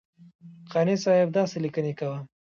قانع 0.71 0.95
صاحب 1.05 1.29
داسې 1.37 1.57
لیکنې 1.65 1.93
کوه. 1.99 2.17